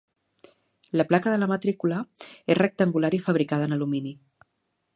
[1.01, 1.99] La placa de la matrícula
[2.53, 4.15] és rectangular i fabricada en alumini.